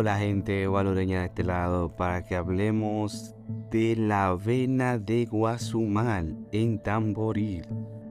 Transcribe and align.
Hola 0.00 0.16
gente 0.16 0.68
valoreña 0.68 1.22
de 1.22 1.26
este 1.26 1.42
lado 1.42 1.96
para 1.96 2.24
que 2.24 2.36
hablemos 2.36 3.34
de 3.72 3.96
la 3.96 4.32
vena 4.36 4.96
de 4.96 5.24
Guazumal 5.24 6.38
en 6.52 6.80
Tamboril, 6.80 7.66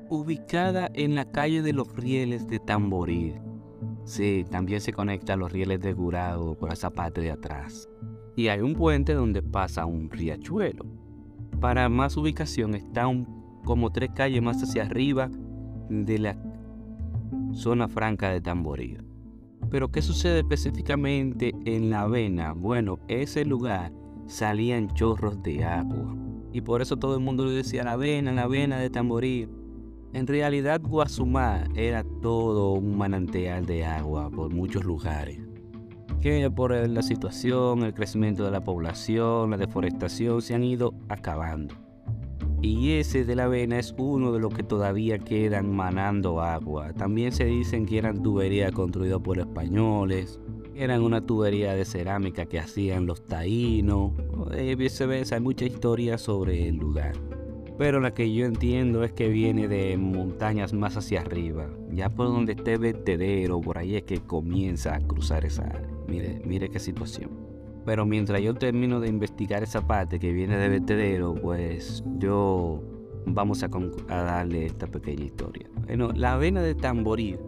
ubicada 0.09 0.89
en 0.93 1.15
la 1.15 1.31
calle 1.31 1.61
de 1.61 1.71
los 1.71 1.95
rieles 1.95 2.45
de 2.45 2.59
Tamboril. 2.59 3.35
Sí, 4.03 4.43
también 4.51 4.81
se 4.81 4.91
conecta 4.91 5.31
a 5.31 5.37
los 5.37 5.49
rieles 5.53 5.79
de 5.79 5.93
Gurado 5.93 6.57
por 6.57 6.73
esa 6.73 6.89
parte 6.89 7.21
de 7.21 7.31
atrás. 7.31 7.87
Y 8.35 8.49
hay 8.49 8.59
un 8.59 8.73
puente 8.73 9.13
donde 9.13 9.41
pasa 9.41 9.85
un 9.85 10.09
riachuelo. 10.09 10.85
Para 11.61 11.87
más 11.87 12.17
ubicación 12.17 12.75
está 12.75 13.05
como 13.63 13.93
tres 13.93 14.09
calles 14.13 14.41
más 14.41 14.61
hacia 14.61 14.83
arriba 14.83 15.29
de 15.89 16.19
la 16.19 16.37
zona 17.53 17.87
franca 17.87 18.29
de 18.29 18.41
Tamboril. 18.41 19.06
Pero 19.69 19.89
¿qué 19.89 20.01
sucede 20.01 20.39
específicamente 20.39 21.53
en 21.65 21.89
la 21.89 22.01
avena? 22.01 22.53
Bueno, 22.53 22.99
ese 23.07 23.43
lugar 23.45 23.91
salían 24.25 24.89
chorros 24.93 25.41
de 25.43 25.63
agua. 25.65 26.15
Y 26.53 26.61
por 26.61 26.81
eso 26.81 26.97
todo 26.97 27.15
el 27.15 27.23
mundo 27.23 27.45
le 27.45 27.51
decía 27.51 27.83
la 27.83 27.93
avena, 27.93 28.31
la 28.31 28.43
avena 28.43 28.79
de 28.79 28.89
Tamboril. 28.89 29.49
En 30.13 30.25
realidad 30.25 30.81
Guasumá 30.81 31.65
era 31.75 32.03
todo 32.21 32.71
un 32.73 32.97
manantial 32.97 33.65
de 33.65 33.85
agua 33.85 34.29
por 34.29 34.53
muchos 34.53 34.85
lugares. 34.85 35.39
Que 36.21 36.49
por 36.49 36.71
la 36.71 37.01
situación, 37.03 37.83
el 37.83 37.93
crecimiento 37.93 38.45
de 38.45 38.51
la 38.51 38.63
población, 38.63 39.51
la 39.51 39.57
deforestación 39.57 40.41
se 40.41 40.55
han 40.55 40.63
ido 40.63 40.93
acabando. 41.09 41.86
Y 42.61 42.93
ese 42.93 43.23
de 43.23 43.35
la 43.35 43.45
avena 43.45 43.77
es 43.77 43.93
uno 43.97 44.31
de 44.31 44.39
los 44.39 44.53
que 44.53 44.63
todavía 44.63 45.19
quedan 45.19 45.75
manando 45.75 46.41
agua. 46.41 46.91
También 46.93 47.31
se 47.31 47.45
dicen 47.45 47.85
que 47.85 47.99
eran 47.99 48.23
tuberías 48.23 48.71
construidas 48.71 49.19
por 49.21 49.37
españoles, 49.37 50.39
eran 50.75 51.01
una 51.01 51.25
tubería 51.25 51.73
de 51.73 51.85
cerámica 51.85 52.45
que 52.45 52.59
hacían 52.59 53.05
los 53.05 53.25
taínos, 53.25 54.11
eh, 54.53 54.75
viceversa, 54.75 55.35
hay 55.35 55.41
mucha 55.41 55.65
historia 55.65 56.17
sobre 56.17 56.67
el 56.67 56.77
lugar. 56.77 57.13
Pero 57.77 57.99
la 57.99 58.13
que 58.13 58.33
yo 58.33 58.45
entiendo 58.45 59.03
es 59.03 59.11
que 59.11 59.29
viene 59.29 59.67
de 59.67 59.97
montañas 59.97 60.73
más 60.73 60.97
hacia 60.97 61.21
arriba, 61.21 61.69
ya 61.91 62.09
por 62.09 62.27
donde 62.27 62.53
esté 62.53 62.77
vertedero, 62.77 63.61
por 63.61 63.77
ahí 63.77 63.95
es 63.95 64.03
que 64.03 64.19
comienza 64.19 64.95
a 64.95 64.99
cruzar 64.99 65.45
esa. 65.45 65.81
Mire, 66.07 66.41
mire 66.45 66.69
qué 66.69 66.79
situación. 66.79 67.46
Pero 67.87 68.05
mientras 68.05 68.41
yo 68.41 68.53
termino 68.53 68.99
de 68.99 69.07
investigar 69.07 69.63
esa 69.63 69.79
parte 69.79 70.19
que 70.19 70.33
viene 70.33 70.57
de 70.57 70.67
vertedero, 70.67 71.33
pues 71.33 72.03
yo 72.17 72.83
vamos 73.25 73.63
a, 73.63 73.69
darle 74.09 74.65
esta 74.65 74.87
pequeña 74.87 75.23
historia. 75.23 75.69
Bueno, 75.85 76.11
la 76.13 76.33
avena 76.33 76.61
de 76.61 76.75
Tamboril, 76.75 77.39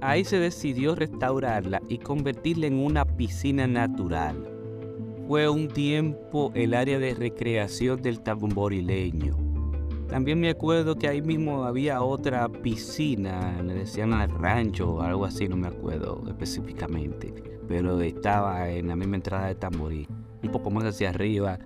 ahí 0.00 0.24
se 0.24 0.38
decidió 0.38 0.94
restaurarla 0.94 1.82
y 1.90 1.98
convertirla 1.98 2.68
en 2.68 2.78
una 2.78 3.04
piscina 3.04 3.66
natural. 3.66 4.48
Fue 5.28 5.46
un 5.46 5.68
tiempo 5.68 6.52
el 6.54 6.72
área 6.72 6.98
de 6.98 7.12
recreación 7.12 8.00
del 8.00 8.20
tamborileño. 8.20 9.36
También 10.08 10.40
me 10.40 10.48
acuerdo 10.48 10.96
que 10.96 11.06
ahí 11.06 11.20
mismo 11.20 11.64
había 11.64 12.00
otra 12.00 12.48
piscina, 12.48 13.60
le 13.62 13.74
decían 13.74 14.14
al 14.14 14.30
rancho 14.30 14.94
o 14.94 15.00
algo 15.02 15.26
así, 15.26 15.46
no 15.48 15.58
me 15.58 15.68
acuerdo 15.68 16.24
específicamente 16.28 17.55
pero 17.68 18.00
estaba 18.00 18.68
en 18.70 18.88
la 18.88 18.96
misma 18.96 19.16
entrada 19.16 19.48
de 19.48 19.54
Tamboril. 19.54 20.08
Un 20.42 20.50
poco 20.50 20.70
más 20.70 20.84
hacia 20.84 21.10
arriba 21.10 21.58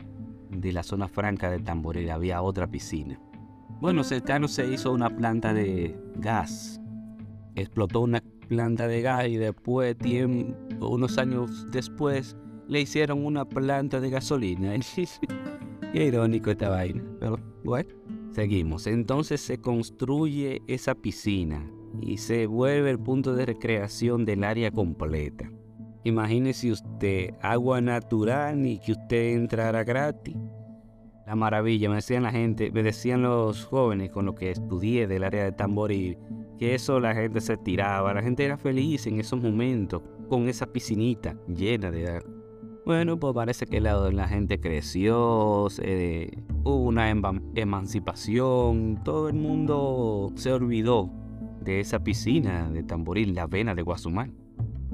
de 0.51 0.73
la 0.73 0.83
zona 0.83 1.09
franca 1.09 1.51
de 1.51 1.61
Tamboril 1.61 2.11
había 2.11 2.43
otra 2.43 2.67
piscina. 2.67 3.21
Bueno, 3.81 4.05
cercano 4.05 4.49
se 4.49 4.73
hizo 4.73 4.93
una 4.93 5.09
planta 5.09 5.55
de 5.55 5.99
gas. 6.17 6.81
Explotó 7.55 8.01
una 8.01 8.23
planta 8.49 8.87
de 8.89 9.01
gas 9.01 9.29
y 9.29 9.37
después, 9.37 9.97
unos 10.81 11.19
años 11.19 11.67
después, 11.71 12.37
le 12.69 12.81
hicieron 12.81 13.25
una 13.25 13.45
planta 13.45 14.01
de 14.01 14.11
gasolina. 14.11 14.75
Qué 15.93 16.07
irónico 16.07 16.51
esta 16.51 16.69
vaina. 16.69 17.03
Pero 17.19 17.39
bueno, 17.65 17.89
seguimos. 18.33 18.87
Entonces 18.87 19.41
se 19.41 19.61
construye 19.61 20.63
esa 20.67 20.95
piscina 20.95 21.65
y 22.01 22.19
se 22.19 22.47
vuelve 22.47 22.91
el 22.91 22.99
punto 22.99 23.35
de 23.35 23.47
recreación 23.47 24.25
del 24.25 24.45
área 24.45 24.71
completa. 24.71 25.51
Imagínese 26.05 26.73
usted, 26.73 27.35
agua 27.43 27.81
natural 27.81 28.67
y 28.67 28.79
que 28.79 28.93
usted 28.93 29.35
entrara 29.35 29.85
gratis. 29.85 30.37
La 31.27 31.37
maravilla, 31.37 31.89
me 31.89 31.97
decían 31.97 32.23
la 32.25 32.33
gente, 32.33 32.71
me 32.73 32.83
decían 32.83 33.23
los 33.23 33.65
jóvenes 33.67 34.11
con 34.11 34.27
los 34.27 34.35
que 34.35 34.51
estudié 34.51 35.07
del 35.07 35.23
área 35.25 35.45
de 35.45 35.53
Tamboril, 35.53 36.19
que 36.59 36.75
eso 36.75 36.99
la 36.99 37.15
gente 37.15 37.41
se 37.41 37.57
tiraba, 37.57 38.13
la 38.15 38.23
gente 38.23 38.45
era 38.45 38.57
feliz 38.57 39.07
en 39.07 39.21
esos 39.21 39.41
momentos, 39.41 40.03
con 40.29 40.49
esa 40.49 40.67
piscinita 40.67 41.37
llena 41.47 41.91
de 41.91 42.09
agua. 42.09 42.31
Bueno, 42.85 43.19
pues 43.21 43.35
parece 43.35 43.67
que 43.67 43.81
lado 43.81 44.11
la 44.11 44.27
gente 44.27 44.59
creció, 44.59 45.67
hubo 45.67 46.83
una 46.83 47.11
emancipación, 47.11 49.01
todo 49.05 49.29
el 49.29 49.35
mundo 49.35 50.33
se 50.35 50.53
olvidó 50.53 51.11
de 51.61 51.79
esa 51.79 52.03
piscina 52.03 52.71
de 52.71 52.83
Tamboril, 52.83 53.35
la 53.35 53.47
vena 53.47 53.75
de 53.75 53.83
Guasumán. 53.83 54.35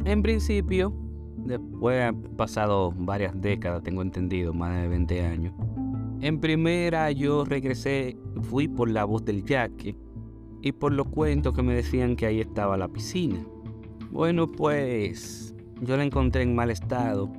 En 0.05 0.23
principio, 0.23 0.93
después 1.37 2.03
han 2.03 2.23
pasado 2.37 2.93
varias 2.97 3.41
décadas, 3.41 3.83
tengo 3.83 4.03
entendido, 4.03 4.53
más 4.53 4.81
de 4.81 4.89
20 4.89 5.23
años. 5.23 5.55
En 6.21 6.41
primera 6.41 7.11
yo 7.12 7.45
regresé, 7.45 8.17
fui 8.43 8.69
por 8.69 8.91
la 8.91 9.05
voz 9.05 9.25
del 9.25 9.45
yaque 9.45 9.97
y 10.62 10.73
por 10.73 10.93
los 10.93 11.09
cuentos 11.09 11.55
que 11.55 11.62
me 11.62 11.75
decían 11.75 12.17
que 12.17 12.27
ahí 12.27 12.41
estaba 12.41 12.77
la 12.77 12.89
piscina. 12.89 13.45
Bueno, 14.11 14.47
pues 14.47 15.55
yo 15.83 15.97
la 15.97 16.05
encontré 16.05 16.43
en 16.43 16.55
mal 16.55 16.71
estado, 16.71 17.31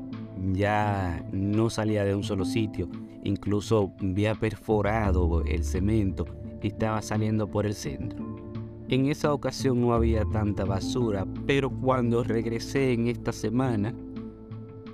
ya 0.54 1.26
no 1.32 1.70
salía 1.70 2.06
de 2.06 2.16
un 2.16 2.24
solo 2.24 2.46
sitio, 2.46 2.88
incluso 3.24 3.94
había 4.00 4.36
perforado 4.36 5.44
el 5.44 5.64
cemento 5.64 6.26
y 6.62 6.68
estaba 6.68 7.02
saliendo 7.02 7.50
por 7.50 7.66
el 7.66 7.74
centro. 7.74 8.47
En 8.90 9.08
esa 9.08 9.34
ocasión 9.34 9.82
no 9.82 9.94
había 9.94 10.24
tanta 10.24 10.64
basura, 10.64 11.26
pero 11.46 11.70
cuando 11.70 12.24
regresé 12.24 12.94
en 12.94 13.08
esta 13.08 13.34
semana, 13.34 13.94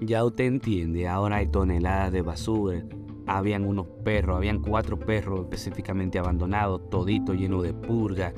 ya 0.01 0.25
usted 0.25 0.45
entiende, 0.45 1.07
ahora 1.07 1.35
hay 1.37 1.47
toneladas 1.47 2.11
de 2.11 2.23
basura. 2.23 2.83
Habían 3.27 3.65
unos 3.65 3.85
perros, 4.03 4.37
habían 4.37 4.63
cuatro 4.63 4.97
perros 4.97 5.41
específicamente 5.41 6.17
abandonados, 6.17 6.89
todito 6.89 7.35
lleno 7.35 7.61
de 7.61 7.75
purga. 7.75 8.33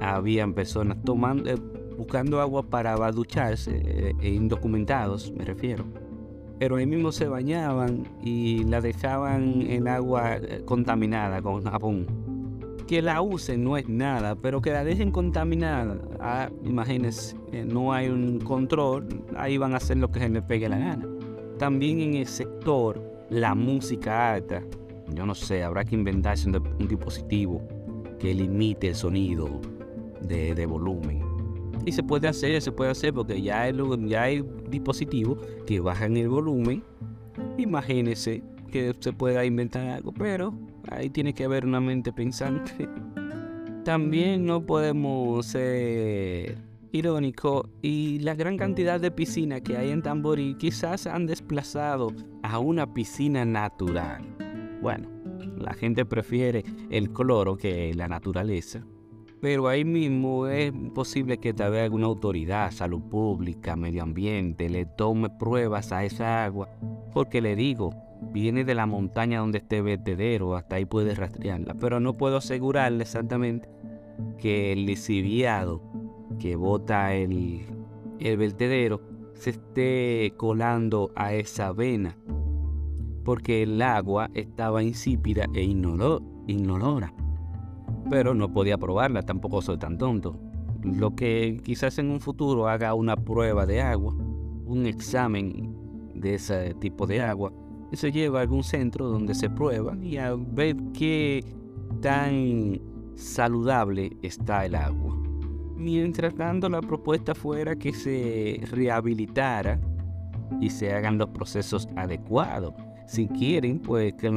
Habían 0.00 0.54
personas 0.54 0.96
tomando, 1.04 1.50
eh, 1.50 1.56
buscando 1.98 2.40
agua 2.40 2.62
para 2.62 2.96
ducharse, 3.12 3.82
eh, 3.84 4.14
e 4.22 4.30
indocumentados 4.30 5.30
me 5.32 5.44
refiero. 5.44 5.84
Pero 6.58 6.76
ahí 6.76 6.86
mismo 6.86 7.12
se 7.12 7.28
bañaban 7.28 8.04
y 8.22 8.64
la 8.64 8.80
dejaban 8.80 9.60
en 9.60 9.86
agua 9.86 10.36
eh, 10.36 10.62
contaminada 10.64 11.42
con 11.42 11.62
jabón 11.62 12.23
que 12.86 13.02
la 13.02 13.22
usen 13.22 13.64
no 13.64 13.76
es 13.76 13.88
nada, 13.88 14.36
pero 14.36 14.60
que 14.60 14.70
la 14.70 14.84
dejen 14.84 15.10
contaminada, 15.10 15.98
ah, 16.20 16.50
imagínense, 16.64 17.36
eh, 17.52 17.64
no 17.64 17.92
hay 17.92 18.08
un 18.08 18.40
control, 18.40 19.06
ahí 19.36 19.56
van 19.58 19.74
a 19.74 19.78
hacer 19.78 19.96
lo 19.96 20.10
que 20.10 20.20
se 20.20 20.28
les 20.28 20.42
pegue 20.42 20.68
la 20.68 20.78
gana. 20.78 21.06
También 21.58 22.00
en 22.00 22.14
el 22.14 22.26
sector, 22.26 23.00
la 23.30 23.54
música 23.54 24.34
alta, 24.34 24.62
yo 25.14 25.26
no 25.26 25.34
sé, 25.34 25.62
habrá 25.62 25.84
que 25.84 25.94
inventarse 25.94 26.48
un, 26.48 26.88
dispositivo 26.88 27.62
que 28.18 28.34
limite 28.34 28.88
el 28.88 28.94
sonido 28.94 29.60
de, 30.22 30.66
volumen. 30.66 31.22
Y 31.86 31.92
se 31.92 32.02
puede 32.02 32.28
hacer, 32.28 32.60
se 32.60 32.72
puede 32.72 32.90
hacer 32.90 33.12
porque 33.12 33.40
ya 33.40 33.62
hay, 33.62 33.74
ya 34.06 34.22
hay 34.22 34.44
dispositivos 34.68 35.38
que 35.66 35.80
bajan 35.80 36.16
el 36.16 36.28
volumen. 36.28 36.82
Imagínense 37.58 38.42
que 38.70 38.94
se 38.98 39.12
pueda 39.12 39.44
inventar 39.44 39.86
algo, 39.88 40.12
pero 40.12 40.54
Ahí 40.90 41.10
tiene 41.10 41.34
que 41.34 41.44
haber 41.44 41.66
una 41.66 41.80
mente 41.80 42.12
pensante. 42.12 42.88
También 43.84 44.46
no 44.46 44.64
podemos 44.64 45.46
ser 45.46 46.56
irónico 46.92 47.68
y 47.82 48.20
la 48.20 48.34
gran 48.34 48.56
cantidad 48.56 49.00
de 49.00 49.10
piscinas 49.10 49.62
que 49.62 49.76
hay 49.76 49.90
en 49.90 50.02
Tamboril 50.02 50.56
quizás 50.56 51.06
han 51.06 51.26
desplazado 51.26 52.12
a 52.42 52.58
una 52.58 52.94
piscina 52.94 53.44
natural. 53.44 54.24
Bueno, 54.80 55.08
la 55.58 55.74
gente 55.74 56.04
prefiere 56.04 56.64
el 56.90 57.10
cloro 57.10 57.56
que 57.56 57.92
la 57.94 58.08
naturaleza. 58.08 58.84
Pero 59.40 59.68
ahí 59.68 59.84
mismo 59.84 60.46
es 60.46 60.72
posible 60.94 61.36
que 61.38 61.52
tal 61.52 61.72
vez 61.72 61.82
alguna 61.82 62.06
autoridad, 62.06 62.70
salud 62.70 63.02
pública, 63.02 63.76
medio 63.76 64.02
ambiente, 64.02 64.70
le 64.70 64.86
tome 64.86 65.28
pruebas 65.28 65.92
a 65.92 66.04
esa 66.04 66.44
agua. 66.44 66.70
Porque 67.12 67.42
le 67.42 67.54
digo, 67.54 67.90
viene 68.32 68.64
de 68.64 68.74
la 68.74 68.86
montaña 68.86 69.40
donde 69.40 69.58
esté 69.58 69.82
vertedero, 69.82 70.56
hasta 70.56 70.76
ahí 70.76 70.84
puede 70.84 71.14
rastrearla, 71.14 71.74
pero 71.74 72.00
no 72.00 72.14
puedo 72.14 72.38
asegurarle 72.38 73.02
exactamente 73.02 73.68
que 74.38 74.72
el 74.72 74.86
lisiviado 74.86 75.82
que 76.38 76.56
bota 76.56 77.14
el, 77.14 77.66
el 78.18 78.36
vertedero 78.36 79.00
se 79.34 79.50
esté 79.50 80.32
colando 80.36 81.10
a 81.16 81.34
esa 81.34 81.72
vena, 81.72 82.16
porque 83.24 83.62
el 83.62 83.80
agua 83.82 84.30
estaba 84.34 84.82
insípida 84.82 85.46
e 85.54 85.62
inolora. 85.62 87.12
Pero 88.10 88.34
no 88.34 88.52
podía 88.52 88.78
probarla, 88.78 89.22
tampoco 89.22 89.62
soy 89.62 89.78
tan 89.78 89.98
tonto. 89.98 90.38
Lo 90.82 91.14
que 91.14 91.60
quizás 91.62 91.98
en 91.98 92.10
un 92.10 92.20
futuro 92.20 92.68
haga 92.68 92.94
una 92.94 93.16
prueba 93.16 93.64
de 93.64 93.80
agua, 93.80 94.14
un 94.14 94.86
examen 94.86 95.74
de 96.14 96.34
ese 96.34 96.74
tipo 96.74 97.06
de 97.06 97.22
agua, 97.22 97.52
se 97.96 98.12
lleva 98.12 98.40
a 98.40 98.42
algún 98.42 98.64
centro 98.64 99.08
donde 99.08 99.34
se 99.34 99.50
prueba 99.50 99.96
y 100.02 100.16
a 100.16 100.34
ver 100.34 100.76
qué 100.92 101.44
tan 102.00 102.80
saludable 103.14 104.16
está 104.22 104.66
el 104.66 104.74
agua. 104.74 105.16
Mientras 105.76 106.34
tanto, 106.34 106.68
la 106.68 106.80
propuesta 106.80 107.34
fuera 107.34 107.76
que 107.76 107.92
se 107.92 108.60
rehabilitara 108.70 109.80
y 110.60 110.70
se 110.70 110.92
hagan 110.92 111.18
los 111.18 111.30
procesos 111.30 111.88
adecuados. 111.96 112.74
Si 113.06 113.26
quieren, 113.28 113.80
pues 113.80 114.14
que 114.14 114.30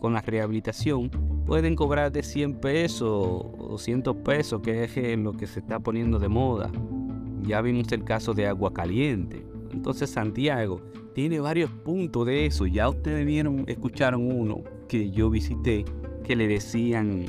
con 0.00 0.12
la 0.12 0.20
rehabilitación 0.20 1.10
pueden 1.46 1.74
cobrar 1.74 2.12
de 2.12 2.22
100 2.22 2.60
pesos 2.60 3.10
o 3.10 3.68
200 3.70 4.16
pesos, 4.16 4.60
que 4.62 4.84
es 4.84 5.18
lo 5.18 5.32
que 5.32 5.46
se 5.46 5.60
está 5.60 5.80
poniendo 5.80 6.18
de 6.18 6.28
moda. 6.28 6.70
Ya 7.42 7.60
vimos 7.60 7.90
el 7.92 8.04
caso 8.04 8.34
de 8.34 8.46
agua 8.46 8.72
caliente. 8.72 9.44
Entonces 9.72 10.10
Santiago 10.10 10.80
tiene 11.14 11.40
varios 11.40 11.70
puntos 11.70 12.26
de 12.26 12.46
eso. 12.46 12.66
Ya 12.66 12.88
ustedes 12.88 13.24
vieron, 13.26 13.64
escucharon 13.66 14.30
uno 14.30 14.62
que 14.88 15.10
yo 15.10 15.30
visité 15.30 15.84
que 16.24 16.36
le 16.36 16.48
decían 16.48 17.26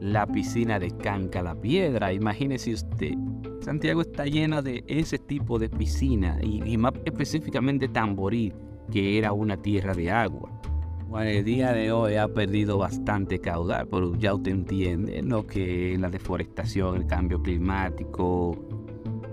la 0.00 0.26
piscina 0.26 0.78
de 0.78 0.90
Canca 0.90 1.42
la 1.42 1.54
Piedra. 1.54 2.12
Imagínese 2.12 2.74
usted, 2.74 3.14
Santiago 3.60 4.02
está 4.02 4.26
llena 4.26 4.62
de 4.62 4.84
ese 4.86 5.18
tipo 5.18 5.58
de 5.58 5.68
piscina 5.68 6.38
y, 6.42 6.76
más 6.76 6.92
específicamente 7.04 7.88
Tamboril, 7.88 8.54
que 8.92 9.18
era 9.18 9.32
una 9.32 9.56
tierra 9.56 9.94
de 9.94 10.10
agua. 10.10 10.52
Bueno, 11.08 11.30
el 11.30 11.44
día 11.44 11.72
de 11.72 11.92
hoy 11.92 12.16
ha 12.16 12.28
perdido 12.28 12.78
bastante 12.78 13.38
caudal, 13.38 13.88
pero 13.88 14.14
ya 14.16 14.34
usted 14.34 14.50
entiende 14.50 15.22
lo 15.22 15.46
que 15.46 15.94
es 15.94 16.00
la 16.00 16.10
deforestación, 16.10 16.96
el 16.96 17.06
cambio 17.06 17.40
climático, 17.40 18.58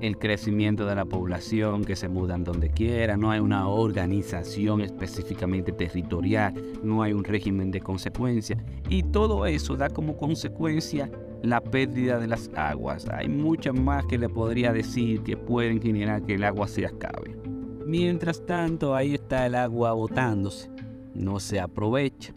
el 0.03 0.17
crecimiento 0.17 0.85
de 0.85 0.95
la 0.95 1.05
población 1.05 1.85
que 1.85 1.95
se 1.95 2.09
mudan 2.09 2.43
donde 2.43 2.69
quiera, 2.69 3.15
no 3.15 3.31
hay 3.31 3.39
una 3.39 3.69
organización 3.69 4.81
específicamente 4.81 5.71
territorial, 5.71 6.53
no 6.83 7.03
hay 7.03 7.13
un 7.13 7.23
régimen 7.23 7.71
de 7.71 7.79
consecuencia 7.79 8.61
y 8.89 9.03
todo 9.03 9.45
eso 9.45 9.77
da 9.77 9.89
como 9.89 10.17
consecuencia 10.17 11.09
la 11.41 11.61
pérdida 11.61 12.19
de 12.19 12.27
las 12.27 12.51
aguas. 12.53 13.07
Hay 13.13 13.29
muchas 13.29 13.79
más 13.79 14.05
que 14.05 14.17
le 14.17 14.27
podría 14.27 14.73
decir 14.73 15.23
que 15.23 15.37
pueden 15.37 15.81
generar 15.81 16.21
que 16.23 16.35
el 16.35 16.43
agua 16.43 16.67
se 16.67 16.85
acabe. 16.85 17.37
Mientras 17.85 18.45
tanto, 18.45 18.95
ahí 18.95 19.13
está 19.13 19.45
el 19.45 19.55
agua 19.55 19.93
botándose, 19.93 20.69
no 21.13 21.39
se 21.39 21.61
aprovecha. 21.61 22.33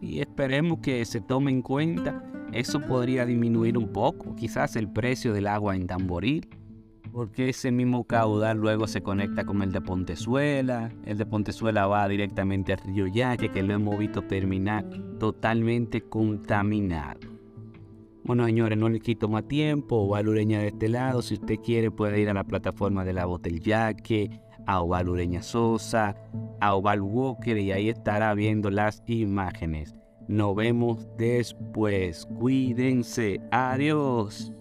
Y 0.00 0.18
esperemos 0.18 0.80
que 0.80 1.04
se 1.04 1.20
tome 1.20 1.52
en 1.52 1.62
cuenta, 1.62 2.24
eso 2.52 2.80
podría 2.80 3.24
disminuir 3.24 3.78
un 3.78 3.92
poco, 3.92 4.34
quizás 4.34 4.74
el 4.74 4.90
precio 4.90 5.32
del 5.32 5.46
agua 5.46 5.76
en 5.76 5.86
Tamboril 5.86 6.48
porque 7.12 7.50
ese 7.50 7.70
mismo 7.70 8.04
caudal 8.04 8.56
luego 8.58 8.86
se 8.86 9.02
conecta 9.02 9.44
con 9.44 9.62
el 9.62 9.70
de 9.70 9.82
Pontezuela, 9.82 10.90
el 11.04 11.18
de 11.18 11.26
Pontezuela 11.26 11.86
va 11.86 12.08
directamente 12.08 12.72
al 12.72 12.78
río 12.78 13.06
Yaque, 13.06 13.50
que 13.50 13.62
lo 13.62 13.74
hemos 13.74 13.98
visto 13.98 14.22
terminar 14.22 14.84
totalmente 15.18 16.00
contaminado. 16.00 17.20
Bueno, 18.24 18.46
señores, 18.46 18.78
no 18.78 18.88
le 18.88 19.00
quito 19.00 19.28
más 19.28 19.46
tiempo, 19.46 19.96
Ovalureña 19.96 20.60
de 20.60 20.68
este 20.68 20.88
lado, 20.88 21.22
si 21.22 21.34
usted 21.34 21.56
quiere 21.56 21.90
puede 21.90 22.20
ir 22.20 22.30
a 22.30 22.34
la 22.34 22.44
plataforma 22.44 23.04
de 23.04 23.12
la 23.12 23.26
Botel 23.26 23.60
Yaque, 23.60 24.40
a 24.66 24.80
Ovalureña 24.80 25.42
Sosa, 25.42 26.16
a 26.60 26.74
Oval 26.74 27.02
Walker 27.02 27.58
y 27.58 27.72
ahí 27.72 27.88
estará 27.88 28.32
viendo 28.34 28.70
las 28.70 29.02
imágenes. 29.06 29.94
Nos 30.28 30.54
vemos 30.54 31.08
después. 31.18 32.26
Cuídense. 32.38 33.40
Adiós. 33.50 34.52